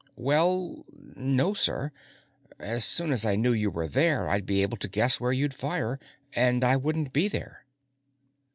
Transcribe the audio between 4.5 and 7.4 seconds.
able to Guess where you'd fire. And I wouldn't be